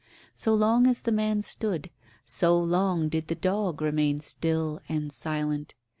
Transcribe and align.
So 0.33 0.55
long 0.55 0.87
as 0.87 1.03
the 1.03 1.11
man 1.11 1.43
stood, 1.43 1.91
so 2.25 2.57
long 2.59 3.07
did 3.07 3.27
the 3.27 3.35
dog 3.35 3.83
remain 3.83 4.19
still 4.19 4.81
and 4.89 5.13
silent. 5.13 5.75